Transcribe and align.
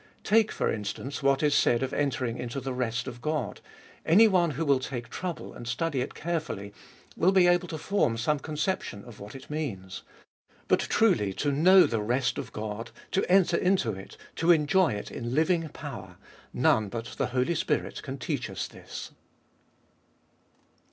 Take, 0.23 0.51
for 0.51 0.73
instance, 0.73 1.21
what 1.21 1.43
is 1.43 1.53
said 1.53 1.83
of 1.83 1.93
entering 1.93 2.39
into 2.39 2.59
the 2.59 2.73
rest 2.73 3.05
of 3.07 3.21
God, 3.21 3.61
anyone 4.03 4.49
who 4.57 4.65
will 4.65 4.79
take 4.79 5.09
trouble, 5.09 5.53
and 5.53 5.67
study 5.67 6.01
it 6.01 6.15
carefully, 6.15 6.73
will 7.15 7.31
be 7.31 7.45
able 7.45 7.67
to 7.67 7.77
form 7.77 8.17
some 8.17 8.39
conception 8.39 9.03
of 9.05 9.19
what 9.19 9.35
it 9.35 9.47
means. 9.51 10.01
But 10.67 10.79
truly 10.79 11.33
to 11.33 11.51
know 11.51 11.83
the 11.85 12.01
rest 12.01 12.39
of 12.39 12.51
God, 12.51 12.89
to 13.11 13.31
enter 13.31 13.57
into 13.57 13.91
it, 13.91 14.17
to 14.37 14.51
enjoy 14.51 14.93
it 14.93 15.11
in 15.11 15.35
living 15.35 15.69
power,— 15.69 16.17
none 16.71 16.89
but 16.89 17.05
the 17.19 17.27
Holy 17.27 17.53
Spirit 17.53 18.01
can 18.01 18.17
teach 18.17 18.49
us 18.49 18.67
this. 18.67 19.11